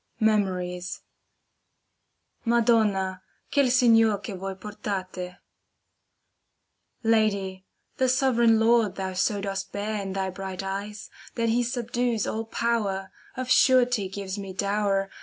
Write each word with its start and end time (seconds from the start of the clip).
tCy^^ 0.19 0.79
[T/a 0.79 2.49
Madonna, 2.49 3.21
quel 3.53 3.67
signer, 3.69 4.17
che 4.17 4.33
voi 4.35 4.55
portate 4.55 5.37
Lady, 7.03 7.67
the 7.97 8.05
sovran 8.05 8.57
Lord 8.59 8.95
thou 8.95 9.13
so 9.13 9.39
dost 9.41 9.71
bear 9.71 10.01
In 10.01 10.13
thy 10.13 10.31
bright 10.31 10.63
eyes, 10.63 11.11
that 11.35 11.49
he 11.49 11.61
subdues 11.61 12.25
all 12.25 12.45
power, 12.45 13.11
Of 13.37 13.51
surety 13.51 14.09
gives 14.09 14.39
me 14.39 14.55
dow^er. 14.55 15.09